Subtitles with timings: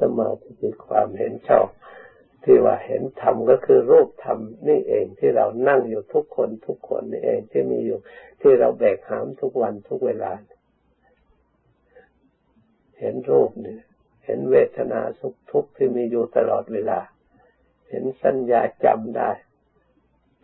[0.00, 1.68] สมาธิคือความเห็นชอบ
[2.44, 4.38] ที่ว่าเห็นธรรมก็คือรูปธรรม
[4.68, 7.98] นี่เองที่เรานั่งอยู่ทุกคนทุกคนนี่เองที่มีอยู่
[8.40, 10.32] ที่เราแบกหามทุกวันทุกเวลา
[12.98, 13.80] เห็นรูปเนี่ย
[14.24, 17.00] เห็นเวทนาสุขทุกข์ที่มีอยู่ตลอดเวลา
[17.88, 19.30] เห็นสัญญาจำได้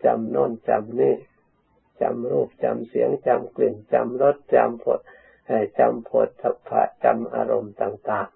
[0.05, 1.15] จำโน่นจำนี่
[2.01, 4.99] จำรูปจำเสียงจำกลิ่นจำรสจำผล
[5.79, 8.27] จำผลทัพพะจำอารมณ์ต่าง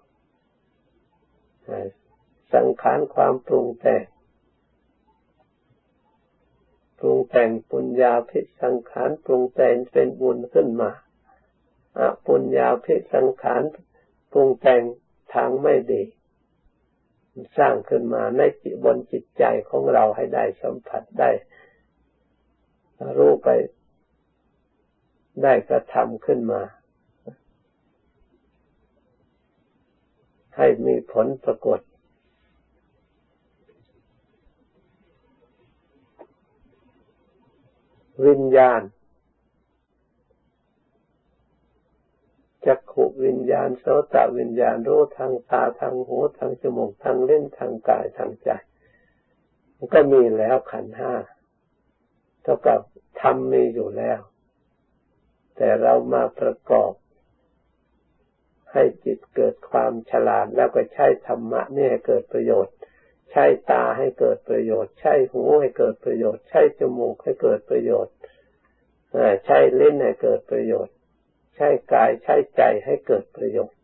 [2.54, 4.04] สังขารความปรุงแต่ง
[6.98, 10.90] ปรุงแต่งปุญญาพิสังขารปรุงแต่งเป็นบุญขึ้นมา
[11.98, 13.62] อปุญญาพิสังขาร
[14.32, 14.82] ปรุงแต่ง
[15.34, 16.02] ทางไม่ดี
[17.58, 21.30] สร้างขึ้นมาในจิตบนจิตใจของเราให้ได้สัมผัสได้
[23.18, 23.48] รู้ไป
[25.42, 26.62] ได้กระทำขึ้นมา
[30.56, 31.80] ให้มีผลปรากฏ
[38.26, 38.82] วิญญาณ
[42.66, 48.50] จักขุวิญญาณโสตวิญญาณรู้ทางตาทางหูทางจมูกทางเล่นทางกายทางใจ
[49.94, 51.14] ก็มีแล้วขันห้า
[52.42, 52.80] เท่ากับ
[53.20, 54.20] ทำมีอยู่แล้ว
[55.56, 56.92] แต่เรามาประกอบ
[58.72, 62.74] ให้จิตเกิดความฉลาดแล้วก็ใช้ธรรมะนี่ให้เกิดประโยชน์
[63.32, 68.14] ใช้ตาให้เกิดประโยชน์ ใช้หูให้เกิดประโยชน์ ใช้จมูกให้เกิดประโยชน์
[69.46, 70.94] ใช้ลิ้นให้เกิดประโยชน์
[71.56, 73.78] ใช้กายใช้ใจให้เกิดประโยชน์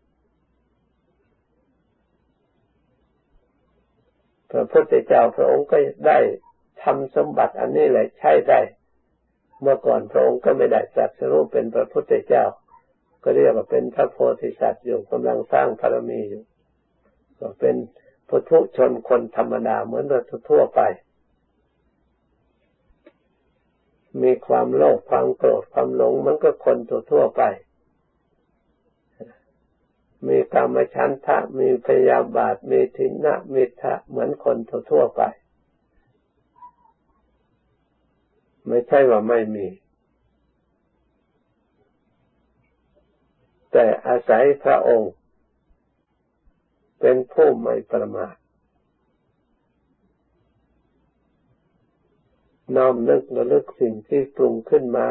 [4.51, 6.19] พระพุทธเจ้าพระองค์ก็ได้
[6.83, 8.61] ทำสมบัติอันนี้แหละใช้ได้
[9.61, 12.45] เมื่อก่อนพระองค์ก็ไม่ได้ตรัสรู้เป็นพระพุทธเจ้า
[13.31, 16.43] ก็เรียกว่าเป็นพระโพธิสัตว์อยู่กำลังสร้างพรมีอยู่
[17.41, 17.75] ก็เป็น
[18.29, 20.21] พุทุชนคนธรรมดาเหมือนเรา
[20.51, 20.81] ทั่วไป
[24.23, 26.77] มีความโลภความโกรธความหลงมันก็คน
[27.13, 27.43] ทั่วไป
[30.27, 34.57] มีกรรมชันทะ มีพยาบาท มีทินนะมิทะเหมือนคน
[34.91, 35.23] ทั่วไป
[38.67, 39.67] ไม่ใช่ว่าไม่มี
[43.81, 45.13] แต่อาศัยพระองค์
[47.01, 48.35] เป็นผู้ไม่ประมาท
[52.77, 55.07] น้อมนึกระลึกสิ่งที่ปรุงขึ้นมา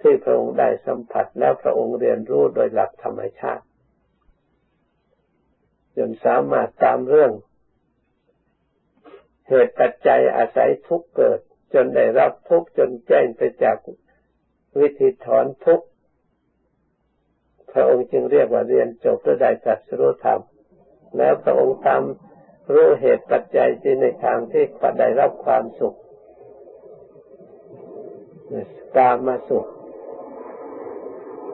[0.00, 3.64] ที่พระองค์ได้สัมผัสแล้วพระองค์เรียนรู้โดยหลักธรรมชาติ
[5.96, 7.32] จนสามารถตามเรื่อง
[9.48, 11.40] เหตุปัจจัยอาศัยทุกเกิด
[11.74, 13.76] จนได้รับทุกจนแจ้งไปจาก
[14.78, 15.82] วิธีถอนทุก
[17.74, 20.40] พระองค์จึงเรียกว่าเรียนจบและได้ตรัสรู้ธรรม
[21.18, 22.02] แล้วพระองค์ตาม
[22.72, 24.64] รู้เหตุปัจจัยที่ในทางที่
[25.00, 25.94] ได้รับความสุข
[28.96, 29.66] กามาสุข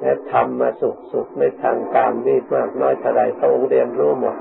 [0.00, 4.36] และธรรมมาสุขสุขในทางกามนี่มากน้อยเท่าไรพระองค์เรียนรู้หมด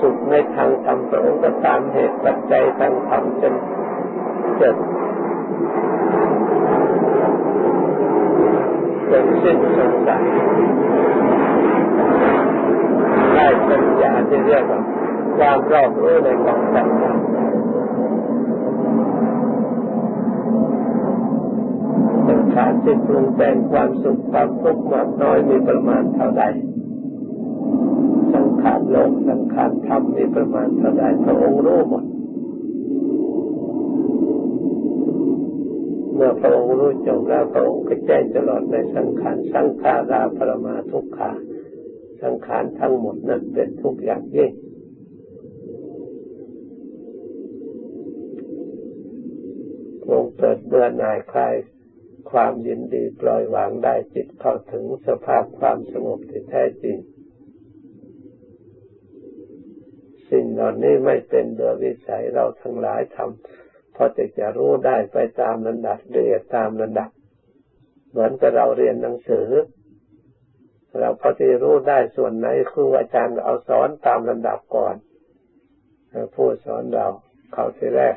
[0.00, 3.54] สุขในทางธรรมพระองค์ก็ตามเหตุปัจจัยทางธรรมจน
[4.56, 4.76] เกิด
[9.05, 10.22] จ นสิ้นสงสัย
[13.34, 14.80] ได้ปัญญาที่เรียกว่า
[15.36, 16.88] ความรอบรู้ในกองต่าง
[22.28, 26.44] สังขารที่ปรุงแต่งความสุขความทุกข์มากน้อยมีประมาณเท่าใด
[28.34, 32.04] สังขารโลกสังขารธรรมมีประมาณเท่าใดพระองค์รู้หมด
[36.16, 41.32] เมื่อพระองค์รู้จบแล้วพระองค์ก็แจ้งตลอดในสังขารสังขาราปรมาทุกขา
[42.22, 44.52] สังขารทั้งหมดนั้นเป็นทุกอย่างยิ่ง
[50.02, 51.54] พระองค์เปิดเบื่อหน่ายคลาย
[52.30, 56.96] ความยินดีปล่อยวางได้จิตเข้าถึงสภาพความสงบที่แท้จริง
[60.30, 63.65] สิ่งเหล่านี้ไม่เป็นโดยวิสัยเราทั้งหลายทำ
[63.96, 67.10] เพราะจะจะรู้ได้ไปตามระดับเรียนตามระดับ
[68.10, 69.48] เหมือนกับเราเรียนหนังสือ
[70.98, 74.94] เราพอที่รู้ได้ส่วนไหนครูอาจารย์เอาสอนตามระดับก่อน
[76.34, 77.06] ผู้สอนเรา
[77.52, 78.16] เขาทีแรก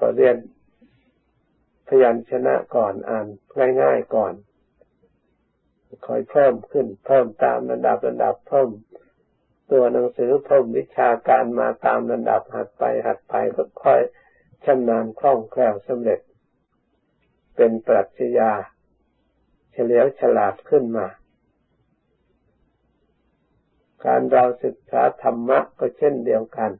[0.00, 0.36] ก็เรียน
[1.88, 3.26] พยัญชนะก่อนอ่าน
[3.82, 4.32] ง่าย ๆก่อน
[6.06, 8.68] ค่อยเพิ่มขึ้นเพิ่มตามระดับระดับเพิ่ม
[9.70, 14.00] ตัวหนังสือเพิ่มวิชาการมาตามระดับหัดไปหัดไปก็ค่อย
[14.64, 16.20] ชำนาญคล่องแคล่วสำเร็จ
[17.56, 18.50] เป็นปรัชญา
[19.72, 21.06] เฉลียวฉลาดขึ้นมา
[24.04, 26.70] การเราศึกษาธรรมะก็เช่นเดียวกัน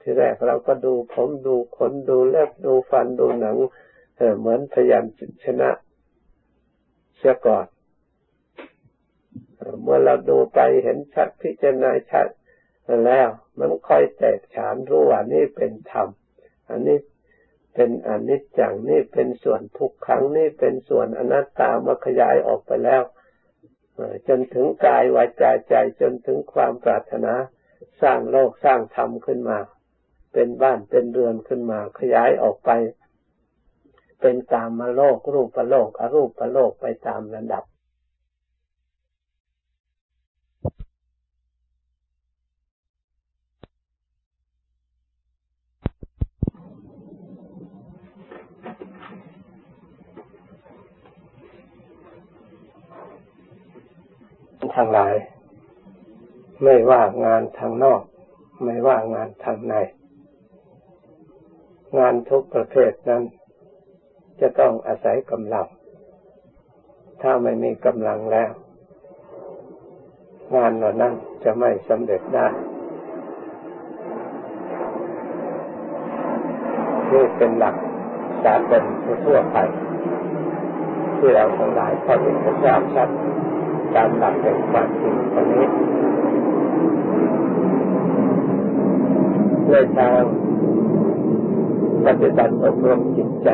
[0.00, 3.56] ทีแรกเราก็ดูผมดูขนดูเล็บดูฟันดูหนัง
[4.16, 5.04] เเหมือนพยายาม
[5.44, 5.70] ชนะ
[7.16, 7.66] เสียก่อน
[9.82, 12.26] เมื่อเราดูไปเห็นชัดพิจารณาชัด
[13.06, 13.28] แล้ว
[13.58, 16.08] มันค่อยแตกฉานรู้ว่านี่เป็นธรรม
[16.70, 16.98] อันนี้
[17.74, 23.02] เป็นอนิจจังนี่เป็นส่วนทุกขังนี่เป็นส่วนอนัตตามาขยายออกไปแล้ว
[24.28, 27.34] จนถึงกายวาจาใจจนถึงความปรารถนา
[28.02, 29.58] สร้างโลกสร้างธรรมขึ้นมา
[30.32, 32.70] เป็นบ้านเป็นเรือนขึ้นมา ขยายออกไป
[34.20, 37.64] เป็นตามมาโลกรูปะโลกอรูปะโลกไปตามระดับ
[54.74, 55.14] ทั้งหลาย
[56.62, 58.02] ไม่ว่างานทางนอก
[58.64, 59.74] ไม่ว่างานทางใน
[61.98, 63.22] งานทุกประเภทนั้น
[64.40, 65.66] จะต้องอาศัยกำลัง
[67.22, 68.50] ถ้าไม่มีกำลังแล้ว
[70.56, 71.12] งานเหล่านั้น
[71.44, 72.46] จะไม่สำเร็จได้
[77.12, 77.76] นี่เป็นหลัก
[78.44, 78.82] สากล
[79.26, 79.56] ทั่วไป
[81.18, 83.08] ที่เราทั้งหลายพอจะทราบชัด
[83.94, 85.68] ตามหลักแห่งความจริงตรงนี้
[89.70, 90.22] ในทาง
[92.06, 93.50] ปฏิบัติอบรมจิตใจ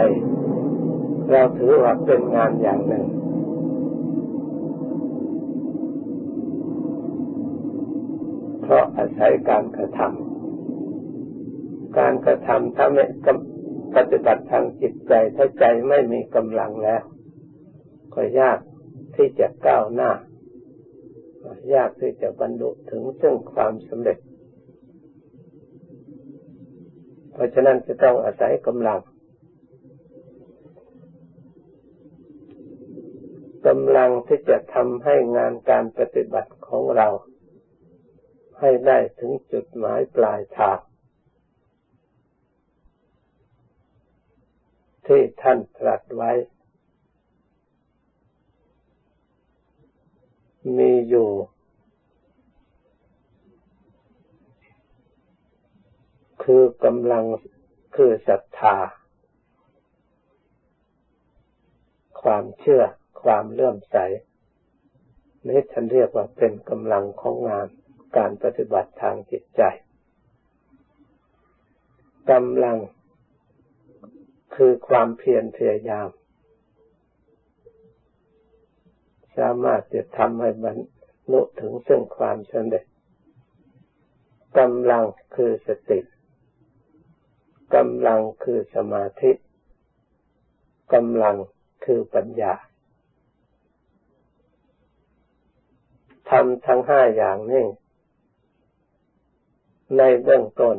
[1.31, 3.07] เราถือว่าเป็นงานอย่างหนึ่ง
[8.63, 13.05] เพราะอาศัยการกระทำการกระทำถ้าไม่
[13.97, 17.03] ปฏิบัติทางจิตใจถ้าใจไม่มีกำลังแล้ว
[18.15, 18.59] ก็ยาก
[19.17, 20.11] ที่จะก้าวหน้า
[21.75, 24.19] ยากที่จะบรรลุถึงซึ่งความสำเร็จ
[27.33, 29.01] เพราะฉะนั้นจะต้องอาศัยกำลัง
[33.67, 37.09] กำลังที่จะทำให้งานการปฏิบัติของเรา
[38.61, 40.79] ให้ได้ถึงจุดหมายปลายทาง
[45.07, 46.33] ที่ท่านตรัสไว้
[50.77, 51.31] มีอยู่
[56.43, 57.25] คือกำลัง
[57.97, 58.77] คือศรัทธา
[62.23, 62.83] ความเชื่อ
[63.23, 63.97] ความเลื่อมใส
[65.47, 67.67] นี่ท่านเรียกว่าเป็นกำลังของงาน
[68.17, 69.63] การปฏิบัติทางจิตใจ
[72.31, 72.77] กำลัง
[74.55, 76.09] คือความเพียรพยายาม
[79.37, 80.77] สามารถจะทำให้บรร
[81.33, 82.85] ลุถึงซึ่งความสำเร็จ
[84.59, 85.05] กำลัง
[85.35, 86.01] คือสติ
[87.75, 89.33] กำลังคือสมาธิ
[90.95, 91.37] กำลัง
[91.85, 92.55] คือปัญญา
[96.31, 97.65] ทำทั้งห้าอย่างนี้
[99.97, 100.77] ในเบื้องต้น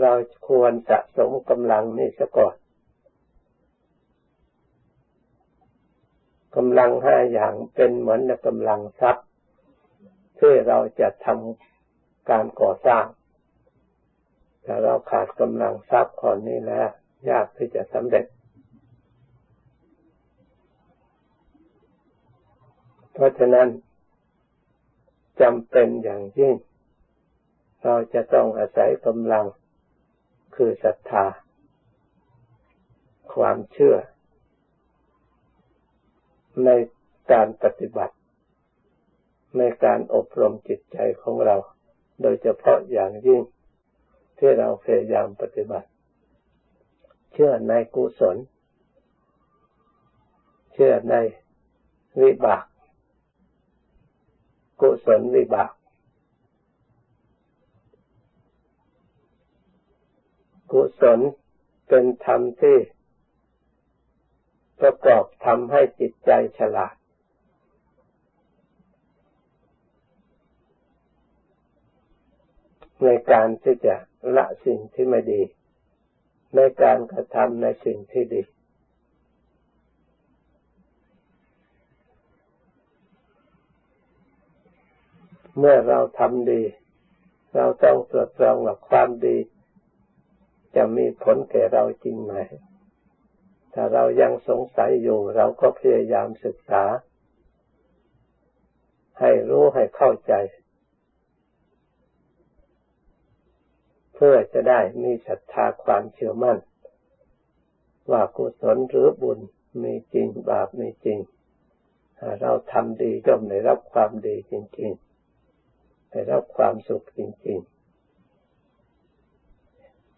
[0.00, 0.12] เรา
[0.48, 2.54] ควรสะสมกำลังนี้ซะก่อน
[6.56, 9.26] กำลังห้าอย่างเป็นเหมือนกำลังทรัพย์
[10.38, 13.04] ที่เราจะทำการก่อสร้าง
[14.62, 16.88] แต่เราขาดกำลังทรัพย์คนนี้แล้ว
[17.30, 18.26] ยากที่จะสำเร็จ
[23.12, 23.68] เพราะฉะนั้น
[25.40, 26.54] จำเป็นอย่างยิ่ง
[27.82, 29.46] เราจะต้องอาศัยกำลัง
[30.54, 31.24] คือศรัทธา
[33.34, 33.96] ความเชื่อ
[36.64, 36.70] ใน
[37.32, 38.14] การปฏิบัติ
[39.58, 41.56] ในการอบรมจิตใจของเรา
[42.22, 43.42] โดยเฉพาะอย่างยิ่ง
[44.38, 45.88] ที่เราพยายามปฏิบัติ
[47.32, 48.36] เชื่อในกุศล
[50.72, 51.14] เชื่อใน
[52.20, 52.64] วิบาก
[54.80, 55.70] กุศลวิบาก
[60.72, 61.20] กุศล
[61.88, 62.76] เป็นธรรมที่
[64.82, 66.94] ประกอบทำให้จิตใจฉลาด
[73.04, 73.96] ในการที่จะ
[74.36, 75.42] ละสิ่งที่ไม่ดี
[76.56, 78.42] ในการกระทำในสิ่งที่ดี
[85.58, 86.62] เมื่อเราทำดี
[87.54, 89.36] เราต้องตรวจสอบว่าความดี
[90.76, 92.34] จะมีผลแก่เราจริงไหม
[93.74, 96.84] ถ้าเรายังสงสัยอยู่ เราก็พยายามศึกษา
[99.20, 100.32] ให้รู้ให้เข้าใจ
[104.14, 106.58] เพื่อจะได้มีศรัทธาความเชื่อมั่น
[108.10, 109.38] ว่ากุศลหรือบุญ
[109.82, 111.18] มีจริงบาปมีจริง
[112.40, 117.71] เราทำดีย่อมได้รับความดีจริงๆได้รับความสุขจริง ๆ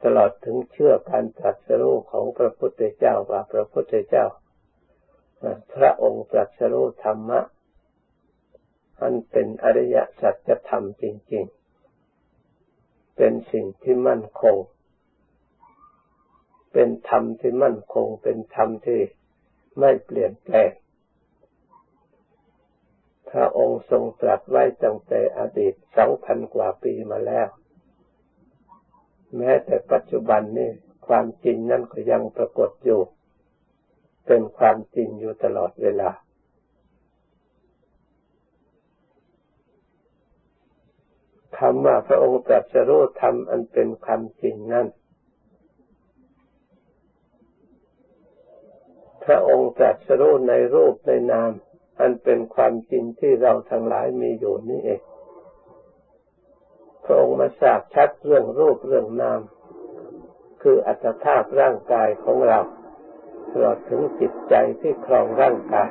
[0.04, 4.26] ตลอดถึงเชื่อการตรัสรู้ของพระพุทธเจ้าว่าพระพุทธเจ้า
[5.74, 7.40] พระองค์ตรัสรู้ธรรมะ
[9.00, 14.56] อันเป็นอริยสัจธรรมจริง ๆ เป็นสิ่งที่มั่นคง
[16.72, 19.00] เป็นธรรมที่มั่นคง เป็นธรรมที่
[19.78, 20.70] ไม่เปลี่ยนแปลง
[23.30, 27.48] พระองค์ทรงตรัสไว้ตั้งแต่อดีตสองพันกว่าปีมาแล้ว
[29.36, 30.70] แม้แต่ปัจจุบันนี้
[31.06, 33.00] ความจริงนั้นก็ยังปรากฏอยู่
[34.26, 36.10] เป็นความจริงอยู่ตลอดเวลา
[41.58, 44.86] คำว่าพระองค์ตรัสรู้ธรรมอันเป็นคำจริงนั้น
[49.24, 51.50] พระองค์ตรัสรู้ในรูปในนาม
[52.00, 55.00] อันเป็นความจริงที่เราทั้งหลายมีอยู่นี่เอง
[57.04, 59.40] พระองค์มาทราบชัดเรื่องรูปเรื่องนาม
[60.62, 62.58] คืออัตภาพร่างกายของเรา
[63.50, 65.90] ตลอดถึงจิตใจที่ครองร่างกาย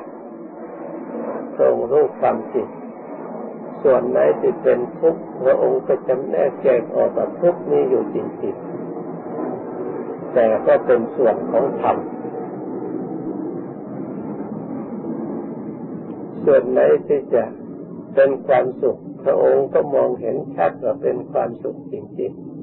[1.54, 2.68] พระองค์รู้ความจริง
[3.84, 11.98] ส่วนไหนที่เป็นทุกข์พระองค์ก็จำแนกแจกออกว่าทุกข์นี้อยู่จริงๆแต่ก็เป็นส่วนของธรรม
[16.46, 17.44] ส่วนไหนที่จะ
[18.16, 22.54] เป็นความสุข พระองค์ก็มองเห็นชัดว่าเป็นความสุขจริงๆ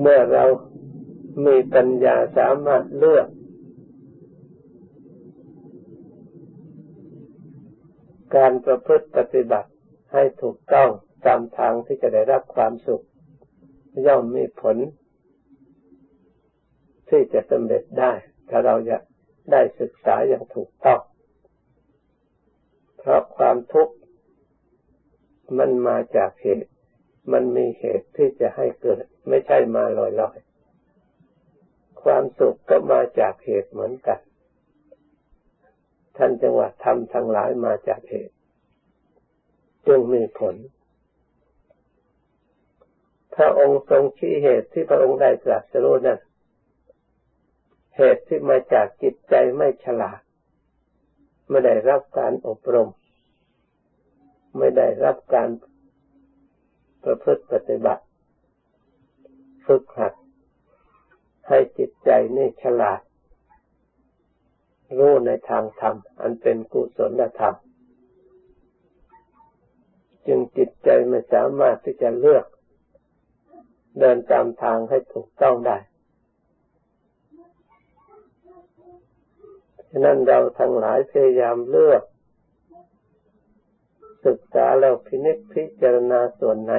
[0.00, 0.44] เมื่อเรา
[1.46, 3.28] มีปัญญาสามารถเลือก
[8.36, 9.70] การประพฤติปฏิบัติ
[10.12, 10.90] ให้ถูกต้อง
[11.26, 13.04] ตามทางที่จะได้รับความสุข
[14.06, 14.76] ย่อมมีผล
[17.08, 18.12] ที่จะสำเร็จได้
[18.48, 18.96] ถ้าเราจะ
[19.52, 21.00] ได้ศึกษาอย่างถูกต้อง
[22.98, 23.94] เพราะความทุกข์
[25.58, 26.70] มันมาจากเหตุ
[27.32, 34.20] มันมีเหตุที่จะให้เกิด ไม่ใช่มาลอยๆ ความสุขก็มาจากเหตุเหมือนกัน
[36.16, 38.34] ท่านจังหวัดทำทั้งหลายมาจากเหตุ
[39.86, 40.56] จึงมีผล
[43.34, 46.18] พระองค์ทรงชี้เหตุที่พระองค์ได้ตรัสรู้นั้น
[47.96, 50.20] เหตุที่มาจากจิตใจไม่ฉลาด
[51.48, 52.88] ไม่ได้รับการอบรม
[54.58, 55.48] ไม่ได้รับการ
[57.04, 58.04] ประพฤติปฏิบัติ
[59.66, 60.12] ฝึกหัด
[61.48, 63.00] ให้จิตใจนี่ฉลาด
[64.98, 67.56] รู้ในทางธรรม อันเป็นกุศลธรรม
[70.26, 72.44] จึงจิตใจไม่สามารถที่จะเลือก
[73.98, 75.76] เดินตามทางให้ถูกต้องได้
[79.90, 82.02] ฉะนั้นเราทั้งหลายพยายามเลือก
[84.26, 86.74] ศึกษาแล้วพินิจพิจารณาส่วนไหน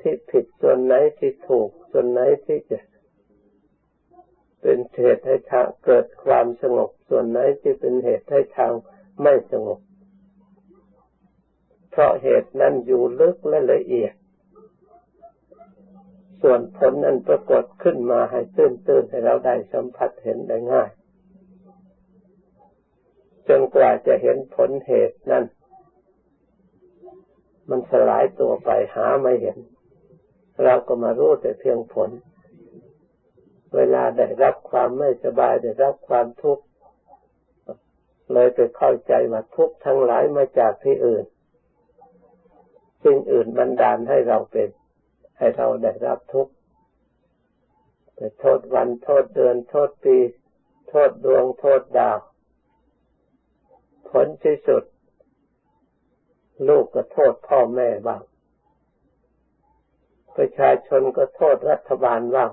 [0.00, 2.78] ที่ผิดส่วนไหนที่ถูก ส่วนไหนที่จะ
[4.60, 8.72] เป็นเหตุให้ทางเกิดความสงบ ส่วนไหนที่เป็นเหตุให้ทาง
[9.22, 9.80] ไม่สงบ
[11.90, 14.14] เพราะเหตุนั้นอยู่ลึกและละเอียด
[16.42, 20.90] ส่วนผลนั้นปรากฏขึ้นมาให้ตื้นตื้นให้เราได้สัมผัสเห็นได้ง่าย
[23.48, 25.44] จนกว่าจะเห็นผลเหตุนั้น
[27.70, 29.58] มันสลายตัวไปหาไม่เห็น
[30.64, 32.10] เราก็มารู้แต่เพียงผล
[33.74, 36.64] เวลาได้รับความไม่สบายได้รับความทุกข์
[38.32, 41.24] เลยไปเข้าใจว่าทุกข์ทั้งหลายมาจากที่อื่น
[43.04, 44.68] สิ่งอื่นบันดาลให้เราเป็น
[45.38, 46.52] ให้เราได้รับทุกข์
[48.14, 50.16] ไปโทษวันโทษเดือน โทษปี
[50.88, 52.18] โทษดวงโทษดาว
[54.10, 54.84] ผลที่สุด
[56.68, 58.22] ลูกก็โทษพ่อแม่บ้าง
[60.36, 62.50] ประชาชนก็โทษรัฐบาลบ้าง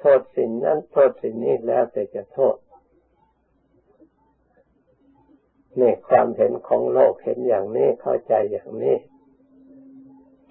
[0.00, 2.56] โทษสิ่งนั้นโทษสิ่งนี้แล้วแต่จะโทษ
[5.80, 8.96] นี่ความเห็นของโลกเห็นอย่างนี้เข้าใจอย่างนี้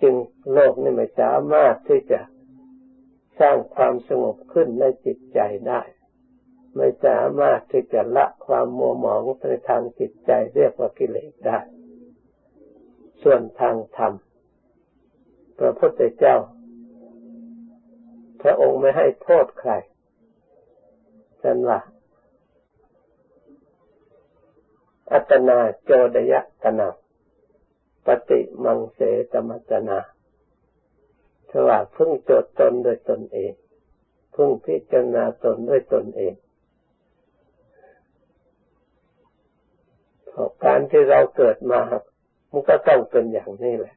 [0.01, 0.15] จึง
[0.53, 2.21] โลกนี่ไม่สามารถที่จะ
[3.39, 5.81] สร้างความสงบขึ้นในจิตใจได้
[6.75, 11.59] ไม่สามารถที่จะละความมัวหมองในทางจิตใจเรียกว่ากิเลสได้
[13.23, 14.13] ส่วนทางธรรม
[15.59, 16.35] พระพุทธเจ้า
[18.41, 19.71] พระองค์ไม่ให้โทษใคร
[21.41, 21.79] ฉันว่า
[25.11, 26.89] อัตนาโจดยะตนา
[28.05, 28.99] ปฏิมังเส
[29.31, 29.99] ตมัจนา
[31.47, 33.53] เทว่าพึ่งโจดตนโดยตนเอง
[34.35, 36.33] พึ่งพิจารณาตนด้วยตนเอง
[40.22, 40.22] เพราะ
[40.65, 41.81] การที่เราเกิดมา
[42.51, 43.95] มันก็ต้องเป็นอย่างนี้แหละ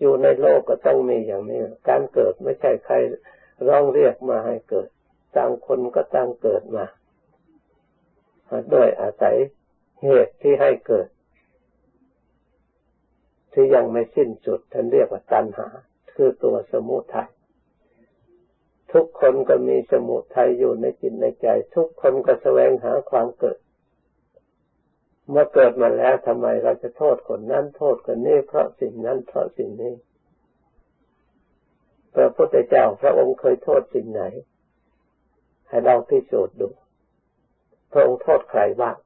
[0.00, 2.94] อยู่ในโลกก็ต้องมีอย่างนี้ การเกิดไม่ใช่ใคร
[3.68, 4.88] ร้องเรียกมาให้เกิด
[5.36, 6.84] ต่างคนก็ต่างเกิดมา
[8.70, 9.36] โดยอาศัย
[10.02, 11.08] เหตุที่ให้เกิด
[13.52, 15.68] ที่ยังไม่สิ้นสุดท่านเรียกว่าตัณหา
[16.14, 17.30] คือตัวสมุทัย
[18.92, 23.58] ทุกคนก็มีสมุทัยอยู่ในจิตในใจ ทุกคนก็แสวงหาความเกิด
[25.28, 29.94] เมื่อเกิดมาแล้วทำไมเราจะโทษคนนั้นโทษคนนี้เพราะสิ่งนั้นเพราะสิ่งนี้
[32.14, 34.22] พระพุทธเจ้าพระองค์เคยโทษสิ่งไหน
[35.68, 36.68] ให้เราพิสูจน์ดู
[37.92, 38.96] พระองค์โทษใครบ้าง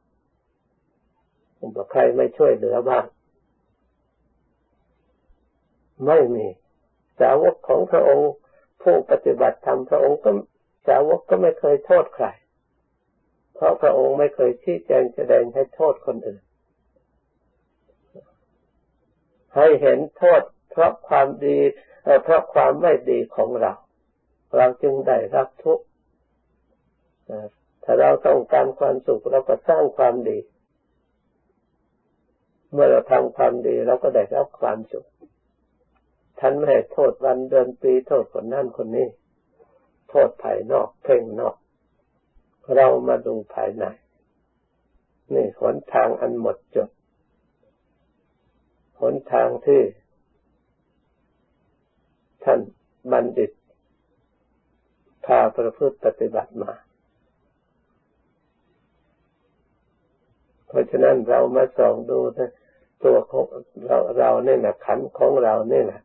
[1.75, 3.05] บอกใครไม่ช่วยเหลือบ้าง
[6.07, 6.47] ไม่มี
[7.21, 8.31] สาวกของพระองค์
[8.83, 10.31] ผู้ปฏิบัติธรรมพระองค์ก็
[10.87, 12.27] สาวกก็ไม่เคยโทษใคร
[13.57, 16.43] เพราะพระองค์ไม่เคยชี้แจงแสดงให้โทษคนอื่น
[19.55, 21.59] ให้เห็นโทษเพราะความดี
[22.25, 23.73] เพราะความไม่ดีของเรา
[24.57, 25.85] เราจึงได้รับทุกข์
[27.85, 30.39] ถ้าเราต้องการความสุขเราก็สร้างความดี
[32.73, 35.07] เมื่อเราทำความดีเราก็ได้รับความสุข
[36.41, 39.09] ท่านไม่ให้โทษวันเดือนปีโทษคนนั่นคนนี้
[40.11, 41.57] โทษภายนอกเพ่งนอก
[42.75, 43.85] เรามาดูภายใน
[45.35, 46.91] นี่หนทางอันหมดจด
[49.01, 49.83] หนทางที่
[52.45, 52.61] ท่าน
[53.13, 53.51] บัณฑิต
[55.27, 56.73] พาประพฤติปฏิบัติมา
[60.67, 62.51] เพราะฉะนั้นเรามาส่องดูนะ
[63.05, 63.45] ตัวของ
[63.87, 66.01] เราเราเนี่ยนะขันของเราเนี่ยนะ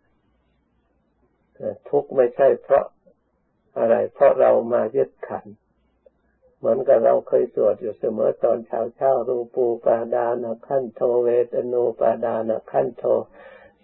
[1.90, 2.86] ทุกข์ไม่ใช่เพราะ
[3.78, 5.46] อะไร เพราะเรามายึดขัน
[6.62, 13.04] เหมือนกับเราเคยสวดอยู่เสมอตอนเช้าเช้ารูปูปาดานะขั้นโทเวทโนปาดานะขั้นโท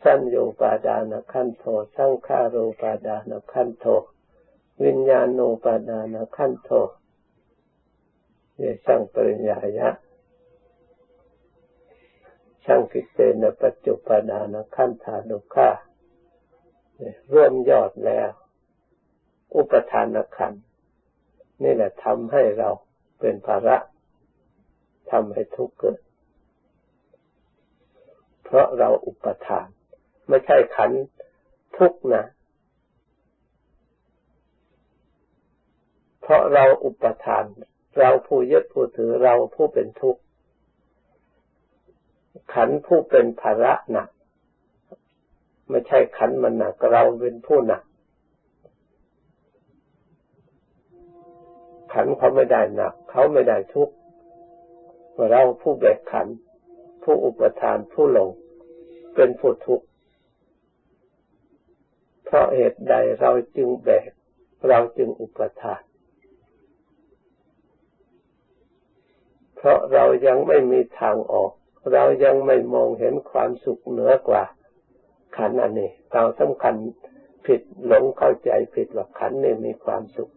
[0.04, 3.86] สัญโยปาดานะขั้นโทสังขารูปาดานะขั้นโท
[4.84, 6.72] วิญญาณโนปาดานะขั้นโท
[8.58, 9.90] เยสังปริญญายะ
[12.66, 15.70] ช่างกิเตนะปัจจุปาดานะขั้นธานุฆา
[17.30, 18.30] เร่วมยอดแล้ว
[19.56, 20.54] อุปทานขัน
[21.64, 22.70] นี่แหละทำให้เรา
[23.20, 23.78] เป็นภาระ
[25.12, 26.00] ทำให้ทุกข์เกิด
[28.44, 29.68] เพราะเราอุปทาน
[30.30, 30.92] ไม่ใช่ขัน
[31.78, 32.26] ทุกข์นะ
[36.22, 37.46] เพราะเราอุปทาน
[38.00, 40.22] เราผู้ยึดผู้ถือเราผู้เป็นทุกข์
[42.54, 44.10] ขันผู้เป็นภาระหนัก
[45.70, 47.84] ไม่ใช่ขันมันหนักเราเป็นผู้หนัก
[52.00, 53.94] ขันเขาไม่ได้หนัก เขาไม่ได้ทุกข์
[55.30, 56.28] เราผู้แบกขัน
[57.04, 58.30] ผู้อุปทานผู้หลง
[59.16, 59.86] เป็นผู้ทุกข์
[62.26, 64.10] เพราะเหตุใดเราจึงแบก
[64.68, 65.82] เราจึงอุปทาน
[69.56, 71.52] เพราะเรายังไม่มีทางออก
[71.94, 74.44] เรายังไม่มองเห็นความสุขเหนือกว่า
[75.38, 76.76] ขันอันนี้เราสำคัญ
[77.46, 80.32] ผิดหลงเข้าใจผิดว่าขันนี่มีความสุข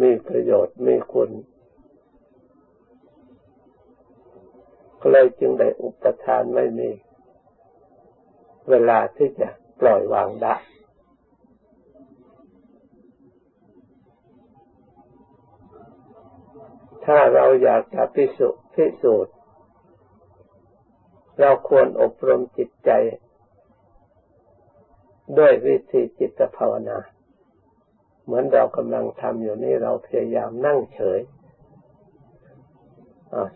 [0.00, 1.30] มีประโยชน์มีคุณ
[5.00, 6.90] ก็เลยจึงได้อุปทานไม่มี
[8.70, 9.48] เวลาที่จะ
[9.80, 10.56] ปล่อยวางได้
[17.04, 19.34] ถ้าเราอยากจะพิสูจน์พิสูจน์
[21.38, 22.90] เราควรอบรมจิตใจ
[25.38, 26.98] ด้วยวิธีจิตภาวนา
[28.24, 31.20] เหมือนเรากำลังทำอยู่นี่เราพยายามนั่งเฉย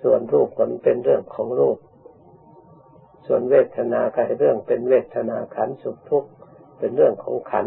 [0.02, 1.79] ส่วนรูปผลเป็นเรื่องของรูป
[3.26, 6.31] ส่วนเวทนาก็เรื่องเป็นเวทนาขันสุขทุกข์
[6.79, 7.66] เป็นเรื่องของขัน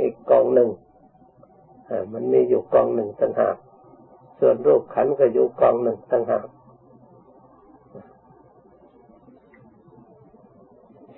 [0.00, 0.70] อีกกองหนึ่ง
[2.12, 3.56] มันมีอยู่กองหนึ่งต่างหาก
[4.38, 6.46] ส่วนรูปขันก็อยู่กองหนึ่งต่างหาก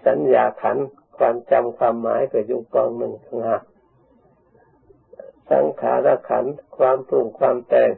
[0.07, 0.77] สัญญาขัน
[1.19, 3.63] ความจำความหมายก็อยู่กองหนึ่งทั้งหาก
[5.51, 6.45] สังขารขัน
[6.77, 7.91] ความปรุงความแต่ง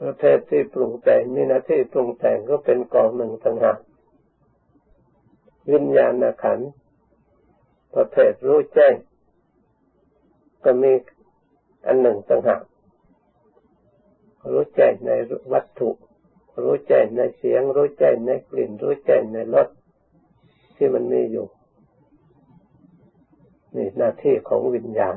[0.00, 3.78] ประเภทที่ปรุงแต่งมีหน้าที่ปรุงแต่งก็เป็นกองหนึ่งต่างหาก
[5.72, 6.60] วิญญาณขัน
[7.94, 8.94] ประเภทรู้แจ้ง
[10.64, 10.92] ก็มี
[11.86, 12.62] อันหนึ่งต่างหาก
[14.50, 15.10] รู้แจ้งใน
[15.52, 15.90] วัตถุ
[16.62, 19.68] รู้แจ้งในเสียง รู้แจ้งในกลิ่น รู้แจ้งในรส
[20.76, 21.46] ที่มันมีอยู่
[23.76, 25.16] นี่หน้าที่ของวิญญาณ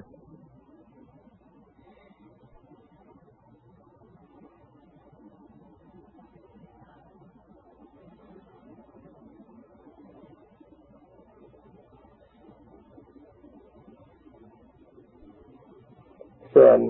[16.60, 16.82] ส่วน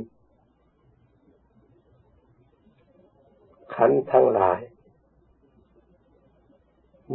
[3.76, 4.60] ขันทั้งหลาย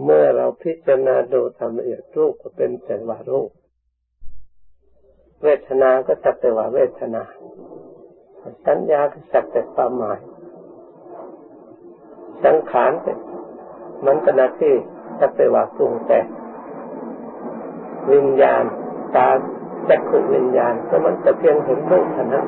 [0.03, 3.51] เมื่อเราพิจารณาดูทำละเอียดรูปก็เป็นแต่ว่ารูป
[5.43, 7.23] เวทนา ก็สักแต่ว่าเวทนา
[8.67, 10.19] สัญญาก็สักแต่ความหมาย
[12.45, 13.19] สังขารเป็น
[14.07, 14.75] มันก็หน้าที่
[15.21, 16.27] สักแต่ว่าปรุงแต่ง
[18.13, 18.65] วิญญาณ
[19.17, 19.29] ตา
[19.89, 22.47] จักขุวิญญาณก็มันจะเพียงเห็นรูปเท่านั้น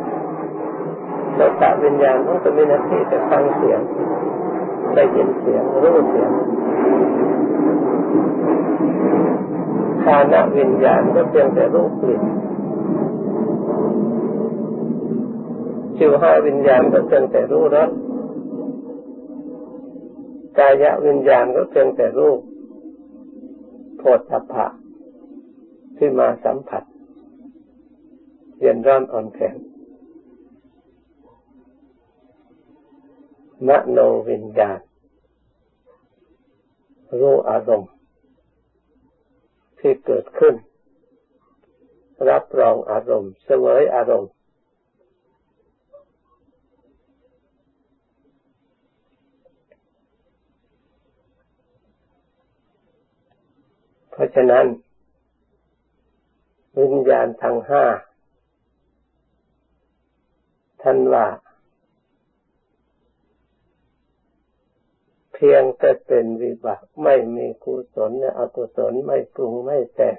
[1.37, 3.81] แล้วตาวิญญาณมันก็มีหน้าที่จะฟังเสียง
[4.95, 6.31] ได้ยินเสียงรู้เสียง
[10.05, 12.23] คานะวิญญาณก็เพียงแต่รูปกลิ่น
[15.97, 17.91] ชิวห้าวิญญาณก็เพียงแต่รู้รส
[20.59, 22.39] กายวิญญาณก็เพียงแต่รูป
[23.99, 24.67] โพธิภะ
[25.97, 26.83] ที่มาสัมผัส
[28.61, 29.55] เย็นร้อนอ่อนแข็ง
[33.67, 34.81] มโนวิญญาณ
[37.21, 37.91] รู้อารมณ์
[39.79, 40.55] ที่เกิดขึ้น
[42.29, 44.31] รับรองอารมณ์ เสวยอารมณ์
[54.11, 54.67] เพราะฉะนั้น
[56.79, 57.85] วิญญาณทั้งห้า
[60.89, 61.27] ท่านว่า
[65.35, 70.19] เพียงแต่เป็นวิบากไม่มีกุศลและอกุศลไม่ปรุงไม่แต่ง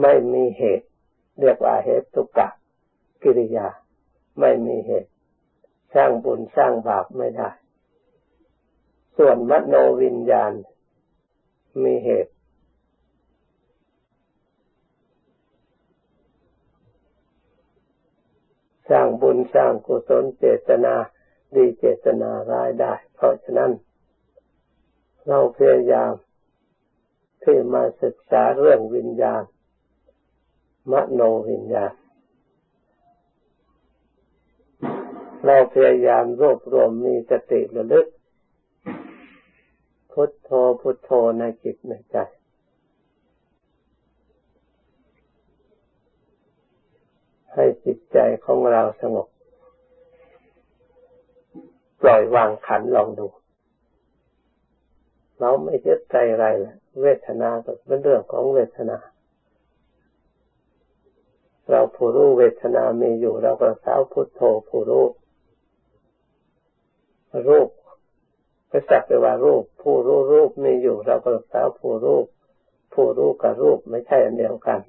[0.00, 0.86] ไม่มีเหตุ
[1.40, 2.48] เรียกว่าเหตุตุกะ
[3.22, 3.68] กิริยา
[4.40, 5.10] ไม่มีเหตุ
[5.94, 7.50] สร้างบุญสร้างบาปไม่ได้
[9.16, 10.52] ส่วนมโนวิญญาณ
[11.82, 12.33] มีเหตุ
[18.90, 20.94] สร้างบุญสร้างกุศลเจตนา
[21.54, 23.70] ดีเจตนาร้ายได้ เพราะฉะนั้น
[25.26, 26.12] เราพยายาม
[27.42, 29.42] ที่มาศึกษาเรื่องวิญญาณ
[30.90, 31.20] มโน
[31.50, 31.92] วิญญาณ
[35.46, 38.06] เราพยายามรวบรวมมีสติระลึก
[40.12, 42.16] พุทโธพุทโธในจิตในใจ
[47.54, 48.13] ให้จิตใจ
[48.44, 49.28] ของเราสงบ
[52.02, 53.26] ปล่อยวางขันลองดู
[55.40, 58.98] เราไม่ยึดใจอะไรเลยเวทนาก็เป็นเรื่องของเวทนา
[61.70, 65.06] เราผู้รู้เวทนามีอยู่เราก็สาวพุทโธผู้รู้
[67.48, 67.68] รูป
[68.70, 72.26] ก็สักแต่ว่ารูป ผู้รู้รูปมีอยู่ เราก็สาวผู้รูป
[72.94, 74.80] ผู้รู้กับรูปไม่ใช่อันเดียวกัน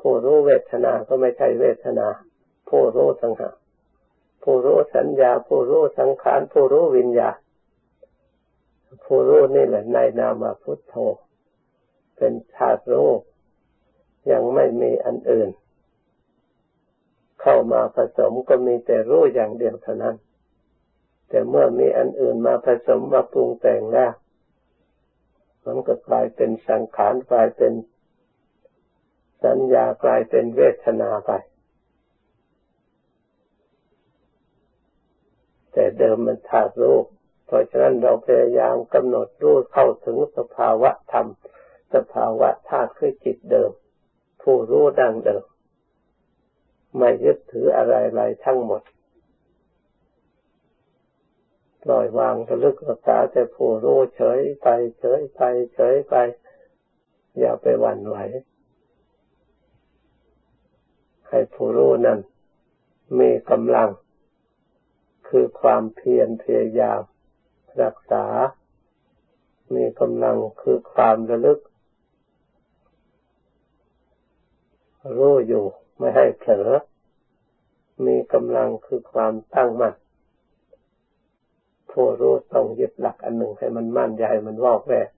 [0.00, 2.06] ผู้รู้เวทนา ก็ไม่ใช่เวทนา
[2.74, 3.56] ผู้รู้สังหาร
[4.42, 7.36] ผู้รู้สัญญา ผู้รู้สังขาร ผู้รู้วิญญาณ
[9.04, 10.94] ผู้รู้นี่แหละในนามาพุทโธ
[12.16, 13.10] เป็นธาตุรู้
[14.30, 15.50] ยังไม่มีอันอื่น
[17.40, 20.16] เข้ามาผสมก็มีแต่รู้อย่างเดียวเท่านั้น
[21.28, 24.12] แต่เมื่อมีอันอื่นมาผสมมาปรุงแต่งแล้ว
[25.64, 27.72] มันก็กลายเป็นสังขารกลายเป็น
[29.44, 31.32] สัญญากลายเป็นเวทนาไป
[35.72, 36.98] แต่เดิมมันธาตุรู้
[37.46, 41.26] เพราะฉะนั้นเราพยายามกำหนดรู้เข้าถึงสภาวะธรรม
[41.94, 43.70] สภาวะธาตุคือจิตเดิม
[44.42, 45.44] ผู้รู้ดังเดิม
[46.98, 48.82] ไม่ยึดถืออะไรๆทั้งหมด
[51.82, 54.68] ปล่อยวางระลึกรักษาแต่ผู้รู้เฉยไป
[55.00, 55.40] เฉยไป
[55.74, 56.14] เฉยไป
[57.38, 58.16] อย่าไปหวั่นไหว
[61.28, 62.18] ให้ผู้รู้นั้น
[63.18, 63.88] มีกำลัง
[65.28, 67.00] คือความเพียรพยายาม
[67.82, 68.24] รักษา
[69.74, 71.58] มีกำลังคือความระลึก
[75.16, 75.64] รู้อยู่
[75.98, 76.68] ไม่ให้เผลอ
[78.06, 79.94] มีกำลังคือความตั้งมั่น
[81.90, 85.08] ผู้รู้ต้องยึดหลักอันหนึ่งให้มันมั่นใหญ่มันวอกแวก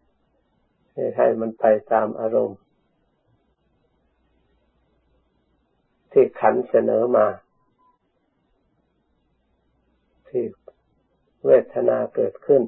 [1.17, 2.59] ให้มันไปตามอารมณ์
[6.13, 7.27] ที่ขันเสนอมา
[10.35, 10.47] ที่
[11.47, 12.63] เวทนาเกิดขึ้น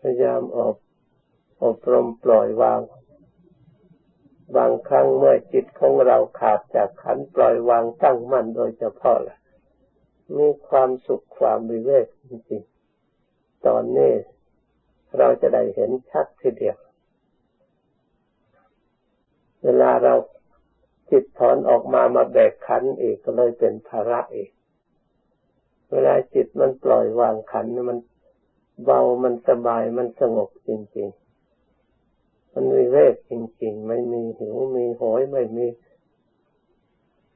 [0.00, 0.76] พยายามอบ
[1.64, 2.80] อบรมปล่อยวาง
[4.56, 9.36] บางครั้งเมื่อจิตของเราขาดจากขันปล่อยวางตั้งมั่นโดยเฉพาะล่ะ
[10.36, 14.12] มีความสุขความวิเวกจริงๆ ตอนนี้
[15.18, 16.78] เราจะได้เห็นชัดทีเดียว
[19.62, 20.14] เวลาเรา
[21.10, 24.50] จิตถอนออกมามาแบกขันอีกก็เลยเป็นภาระอีก
[25.90, 27.98] เวลาจิตมันปล่อยวางขันมัน
[28.84, 31.08] เบามันสบายมันสงบจริง
[31.80, 35.66] ๆ มันวิเวกจริง ๆ ไม่มีหิวมีโหยไม่มี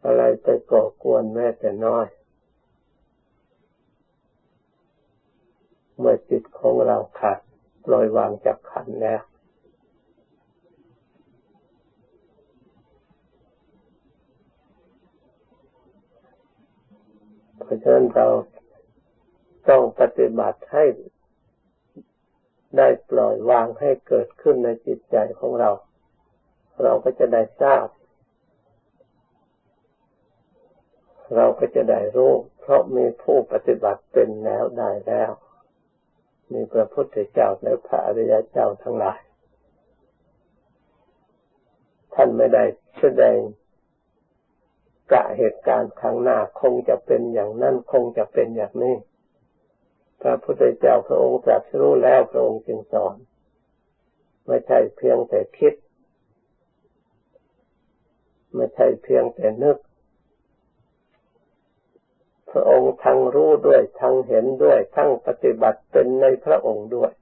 [0.04, 2.06] อะไรไปก่อกวนแม้แต่น้อย
[5.98, 7.38] เมื่อจิตของเราขาด
[7.84, 9.22] ปล่อยวางจากขันแล้ว
[17.72, 18.28] ราะฉะนั้นเรา
[19.68, 20.84] ต้องปฏิบัติให้
[22.76, 25.70] ได้ปล่อยวางให้เกิดขึ้นในจิตใจของเรา
[26.82, 27.86] เราก็จะได้ทราบ
[31.36, 35.30] เราก็จะได้รู้เพราะมีผู้ปฏิบัติเป็นแล้วได้แล้ว
[36.52, 39.20] มีพระพุทธเจ้าและพระอริยเจ้าทั้งหลาย
[42.14, 42.64] ท่านไม่ได้
[42.98, 43.38] แสดง
[45.10, 48.96] กะเหตุการณ์ข้างหน้าคงจะเป็นอย่างนั้นคงจะเป็นอย่างนี้
[50.22, 53.16] พระพุทธเจ้าพระองค์ตรัสรู้แล้วพระองค์จึงสอน
[54.46, 55.74] ไม่ใช่เพียงแต่คิด
[58.54, 59.78] ไม่ใช่เพียงแต่นึก
[62.50, 67.12] พระองค์ทั้งรู้ด้วยทั้งเห็นด้วยทั้งปฏิบัติเป็นในพระองค์ด้วย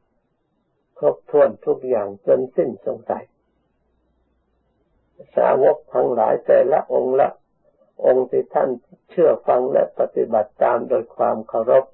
[0.98, 3.24] ครบถ้วนทุกอย่างจนสิ้นสงสัย
[5.36, 7.28] สาวกทั้งหลายแต่ละองค์ละ
[8.04, 8.70] องค์ที่ท่าน
[9.10, 11.84] เชื่อฟังและปฏิบัติตามโดยความเคารพ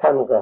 [0.00, 0.40] ท่านก็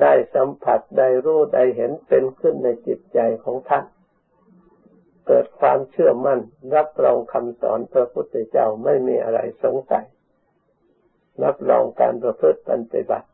[0.00, 3.84] ได้สัมผัสได้รู้ได้เห็นเป็นขึ้นในจิตใจของท่าน
[5.26, 6.40] เกิดความเชื่อมั่น
[6.74, 10.06] รับรองคำสอนพระพุทธเจ้าไม่มีอะไรสงสัย
[11.44, 13.28] รับรองการประพฤติปฏิบัติ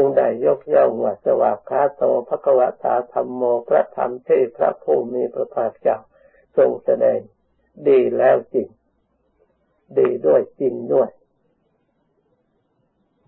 [0.00, 5.98] จึงได้ยกย่องว่าสวากขาโตภควตาธรรมโมพระธรรมที่พระผู้มีพระภาคเจ้า
[6.56, 7.18] ทรงแสดง
[7.88, 8.68] ดีแล้วจริง
[9.98, 11.10] ดีด้วยจริงด้วย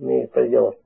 [0.08, 0.82] มีประโยชน์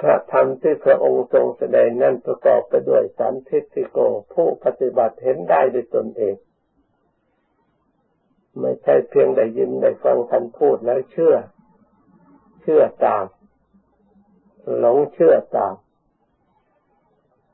[0.00, 3.98] พระธรรมที่พระองค์ทรงแสดงนั้นประกอบไปด้วยสันทิฏฐิโก
[4.34, 6.36] ผู้ปฏิบัติเห็นได้ด้วยตนเอง
[8.60, 11.34] ไม่ใช่เพียงได้ยินได้ฟังท่านพูดแล้วเชื่อ
[12.62, 13.24] เชื่อตาม
[14.78, 15.74] หลงเชื่อตาม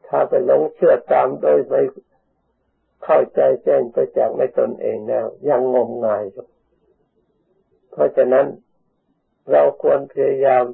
[0.07, 1.81] ถ้าไปหลงเชื่อตามโดยไม่
[3.05, 6.47] เข้าใจแจ้งไปจากในตนเองแล้ว ยังงมงายอยู่
[7.91, 8.47] เพราะฉะนั้น
[9.51, 10.65] เราควรพยายาม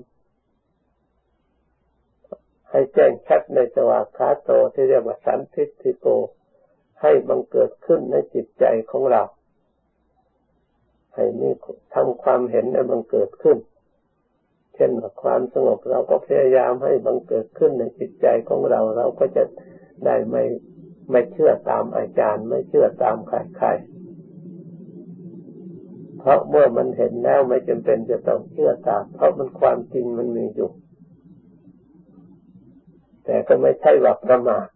[2.70, 6.06] ให้แจ้งชัดในสวากขาโตที่เรียกว่าสันทิฏฐิโก
[7.02, 9.22] ให้บังเกิดขึ้นในจิตใจของเรา
[11.18, 11.50] ให้มี
[11.94, 13.58] ทำความเห็นให้บังเกิดขึ้น
[14.74, 14.90] เช่น
[15.22, 19.44] ความสงบเราก็พยายามให้บังเกิดขึ้นในจิตใจของเราเราก็จะ
[20.04, 20.44] ได้ไม่
[21.10, 30.70] ไม่เชื่อตามอาจารย์ ไม่เชื่อตามใครๆเพราะเมื่อมันเห็นแล้วไม่จำเป็นจะต้องเชื่อตาม เพราะมันความจริงมันมีอยู่
[33.24, 34.66] แต่ก็ไม่ใช่ว่าประมาท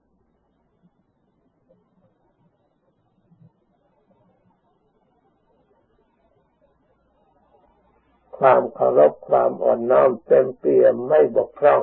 [8.42, 11.82] ความเคารพความอ่อนน้อมเต็มเปี่ยมไม่บกพร่อง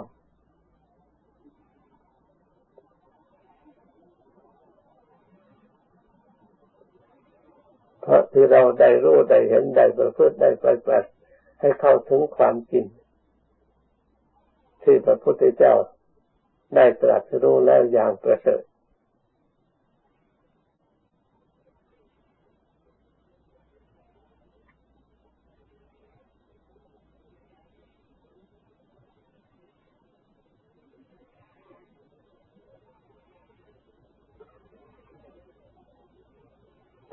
[8.02, 11.10] เพราะที่เราได้รู้ได้เห็นได้ประพฤติได้ปฏิบัติ
[11.60, 12.86] ให้เข้าถึงความจริง
[14.84, 15.74] ที่พระพุทธเจ้า
[16.76, 18.64] ได้ตรัสรู้แล้วอย่างประเสริฐ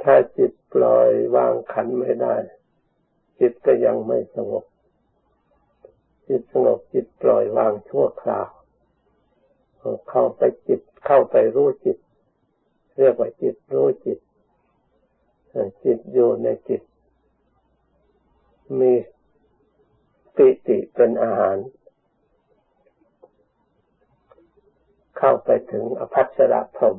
[0.09, 2.37] ถ้าจิตปล่อยวางขันไม่ได้
[3.41, 4.65] จิตก็ยังไม่สงบ
[6.29, 8.49] จิตสงบจิตปล่อยวางชั่วคราว
[10.11, 11.99] เข้าไปจิตเข้าไปรู้จิต
[12.99, 14.19] เรียกว่าจิตรู้จิต
[15.85, 16.83] จิตอยู่ในจิต
[18.79, 18.93] มี
[20.37, 21.57] ปิติเป็นอาหาร
[25.19, 26.97] เข้าไปถึงอภัสรพรม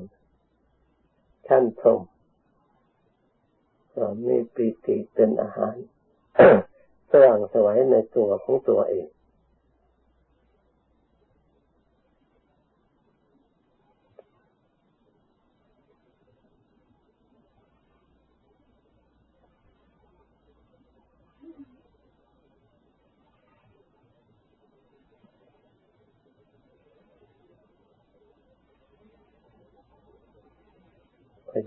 [1.47, 2.01] ชั้นพรม
[4.27, 5.75] มีปีติเป็นอาหาร
[7.11, 9.07] สว่างสวัยในตัวของตัวเอง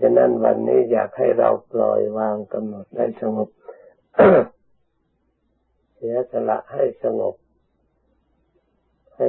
[0.11, 3.49] ะนั้นวันนี้อยากให้เราปล่อยวางกำหนดได้สงบ
[5.95, 7.35] เสียสละให้สงบ
[9.15, 9.27] ให้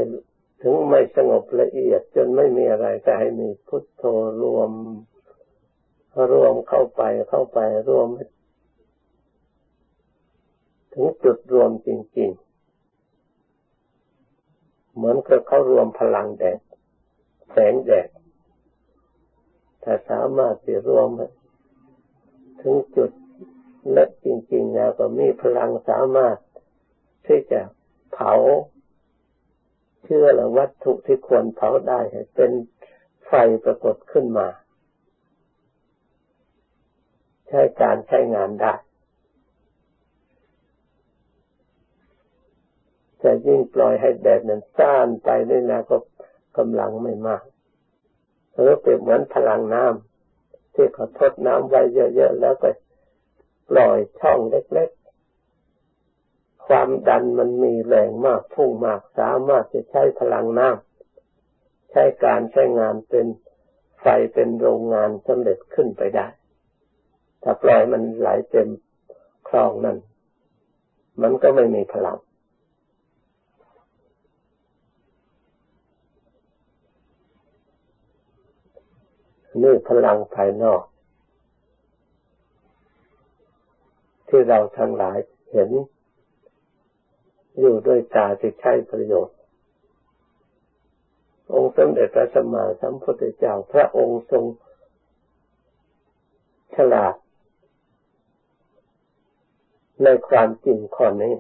[0.63, 4.03] ถึงไม่สงบละเอียดจนไม่มีอะไรแต่ให้มีพุทโธ
[4.43, 4.71] รวม
[6.33, 8.09] รวมเข้าไปเข้าไปรวม
[10.95, 12.53] ถึงจุดรวมจริง ๆ
[14.95, 16.59] เหมือนกับเขารวมพลังแดด
[17.53, 18.09] แสงแดด
[19.83, 21.09] ถ้าสามารถจะรวม
[22.63, 23.11] ถึงจุด
[23.93, 26.37] และจริง ๆ แล้วก็มีพลังสามารถ
[27.27, 27.61] ที่จะ
[28.13, 28.35] เผา
[30.05, 32.01] เชื่อและวัตถุที่ควรเผาได้
[32.35, 32.51] เป็น
[33.27, 33.33] ไฟ
[33.65, 34.49] ปรากฏขึ้นมา
[37.49, 38.75] ใช้การใช้งานได้
[43.19, 45.97] แต่ยิ่งปล่อยให้แดดนั้นซ่านไปนี่นะก็
[46.59, 47.43] กำลังไม่มาก
[48.55, 52.71] หรือเปรียบเหมือนพลังน้ำที่เขาทดน้ำไว้เยอะๆแล้วก็
[53.71, 63.27] ปล่อยช่องเล็กๆ ความดันมันมีแรงมากพุ่งมากสามารถจะใช้พลังน้ำใช้การใช้งานเป็น
[64.01, 66.27] ไฟเป็นโรงงานสำเร็จขึ้นไปได้
[67.43, 68.69] ถ้าปล่อยมันไหลเต็ม
[69.49, 69.99] คลองนั้น
[71.23, 72.19] มันก็ไม่มีพลัง
[79.63, 80.83] นี่พลังภายนอก
[84.29, 85.19] ที่เราทั้งหลาย
[85.53, 85.71] เห็น
[87.59, 89.37] อยู่ด้วยตาที่ใช้ประโยชน์
[91.55, 94.45] องค์สมเด็จพระสัมมาสัมพุทธเจ้าพระองค์ทรง
[96.75, 97.15] ฉลาด
[100.05, 101.35] ในความจริงข้อนี้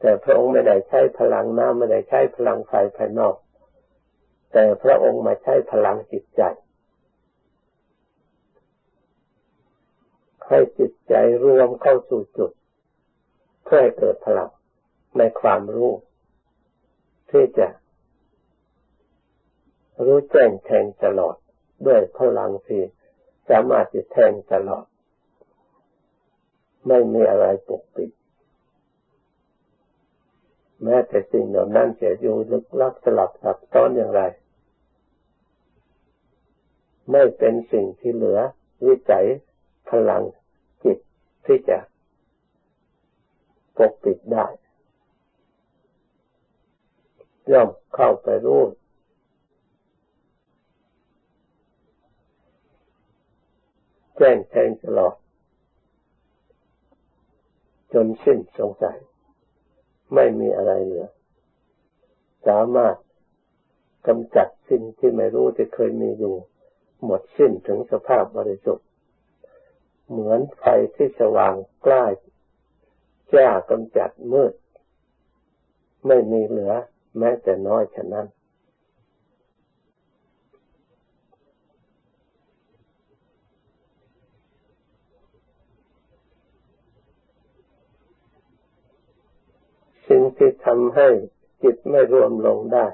[0.00, 3.34] แต่พระองค์ไม่ได้ใช้พลังน้ำไม่ได้ใช้พลังไฟภายนอก
[4.52, 6.42] แต่พระองค์มาใช้พลังจิตใจ
[10.48, 12.50] ให้จิตใจรวมเข้าสู่จุด
[13.64, 14.50] เพื่อให้เกิดพลัง
[15.18, 15.92] ในความรู้
[17.30, 17.68] ที่จะ
[20.04, 21.36] รู้แจ้งแทงตลอด
[21.86, 22.82] ด้วยพลังที่
[23.48, 24.84] สามารถจะแทงตลอด
[26.86, 28.10] ไม่มีอะไรปกปิด
[30.82, 34.22] แม้แต่สิ่งเหล่านั้นจะอยู่ลึกลับสลับซับซ้อนอย่างไร
[37.10, 38.38] ไม่เป็นสิ่งที่เหลือ
[38.86, 39.26] วิจัย
[39.88, 40.22] พลัง
[40.84, 40.98] จิต
[41.46, 41.78] ที่จะ
[43.76, 44.46] ปกปิดได้
[47.52, 48.62] ย่อมเข้าไปรู้
[54.16, 55.14] แจ้งแทงตลอด
[57.92, 58.98] จนสิ้นสงสัย
[60.14, 61.06] ไม่มีอะไรเหลือ
[62.46, 62.96] สามารถ
[64.06, 66.34] กำจัดสิ่งที่ไม่รู้ที่เคยมีอยู่
[67.04, 68.86] หมดสิ้นถึงสภาพบริสุทธิ์
[70.10, 71.54] เหมือนไฟที่สว่าง
[71.86, 72.04] กล้า
[73.34, 74.54] จ้ากำจัดมืด
[76.06, 76.72] ไม่มีเหลือ
[77.18, 78.26] แม้แต่น้อยฉะนั้น
[90.08, 91.08] สิ่งที่ทำให้
[91.62, 92.86] จิตไม่รวมลงได้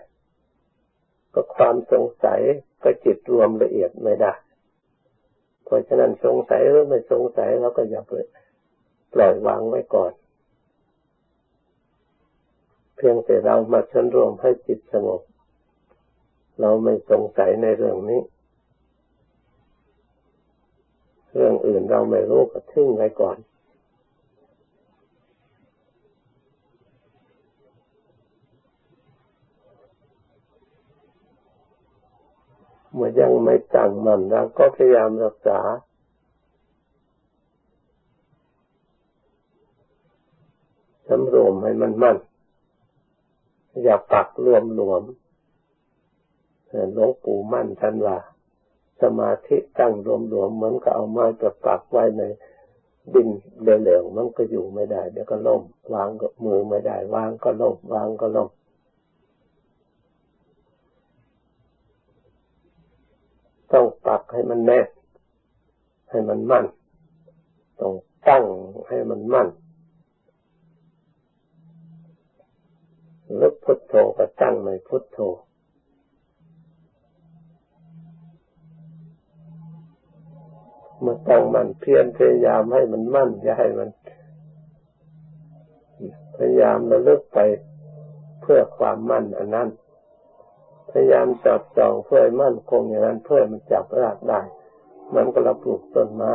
[1.39, 2.41] ก็ความสงสัย
[2.83, 4.33] ก็จิตรวมละเอียดไม่ได้
[5.65, 8.13] เพราะฉะนั้นสงสัยหรือไม่สงสัยเราก็อย่าป
[9.19, 10.13] ล่อยวางไว้ก่อน
[12.97, 15.21] เพียงแต่เรามาชนรวมให้จิตสงบ
[16.61, 18.21] เราไม่สงสัยในเรื่องนี้
[21.35, 23.37] เรื่องอื่นเราไม่รู้ก็ทิ้งไว้ก่อน
[32.99, 35.61] มื่อยังไม่ตั้งมั่นเราก็พยายามรักษา
[41.09, 42.17] สำรวมให้มันมั่น
[43.83, 45.03] อย่าปักรวมหลวม
[46.93, 48.17] หลวงปู่มั่นท่านว่า
[49.03, 52.23] สมาธิตั้งรวมหลวมเหมือนกับเอาไม้กับปักไว้ใน
[53.15, 53.29] ดิน
[53.63, 55.63] เหลวๆมันก็อยู่ไม่ได้ เดี๋ยวก็ล่ม
[55.95, 58.49] วางก็มือไม่ได้ วางก็ล่มวางก็ล่ม
[63.77, 64.87] ต้องปักให้มันแน่น
[66.11, 66.65] ให้มันมั่น
[67.81, 67.95] ต้อง
[68.29, 68.45] ตั้ง
[68.89, 69.49] ให้มันมั่น
[73.41, 75.19] ลึกพุทโธก็ตั้งในพุทโธ
[81.01, 83.89] เมื่อตั้งมันเพียรพยายามให้มันมั่นอย่าให้มัน
[86.37, 87.39] พยายามระลึกไป
[88.41, 89.69] เพื่อความมั่นอันนั้น
[90.99, 94.41] พยายามจับจองเพื่อมั่นคงอย่างนั้นเพื่อมันจับรากได้
[95.15, 96.35] มันก็เราปลูกต้นไม้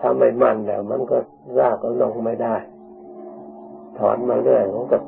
[0.00, 1.18] ถ้าไม่มั่นแล้ว มันก็
[1.58, 2.56] รากก็ลงไม่ได้
[3.98, 4.98] ถอนมาเรื่อยมันก็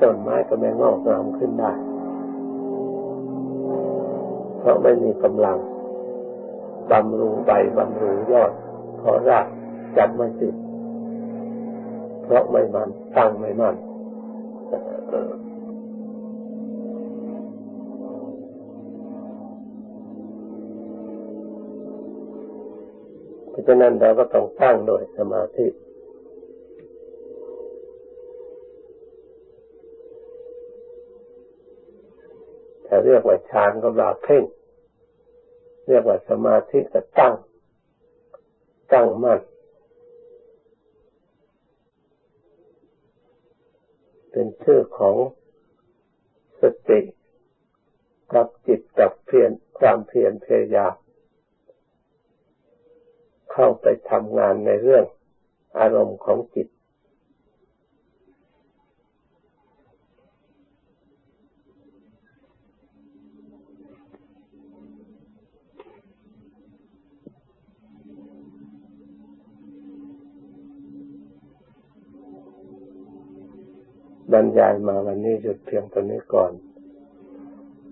[0.00, 1.72] ต้นไม้ก็ไม่งอกงามขึ้นได้
[4.58, 5.58] เพราะไม่มีกำลัง
[6.90, 8.52] บำรุงใบบำรุงยอด
[8.98, 9.46] เพราะราก
[9.96, 10.54] จับไม่ติด
[12.24, 13.74] เพราะไม่มันตั้งไม่มัน
[23.66, 25.66] ราะฉะนั้นเราก็ต้องตั้งโดยสมาธิ
[32.84, 34.44] แต่เรียกว่าฌานก็แบบเพ่ง
[35.88, 37.34] เรียกว่าสมาธิก็ตั้ง
[38.92, 39.40] ตั้งมั่น
[44.30, 45.16] เป็นชื่อของ
[46.60, 47.00] สติ
[48.32, 50.94] กับจิตกับเพียรความเพียรพยายาม
[53.52, 55.04] เข้าไปทำงานในเรื่อง
[55.78, 56.68] อารมณ์ของจิต
[74.32, 76.52] บรรยายมาวันนี้หยุดเพียงตอนนี้ก่อน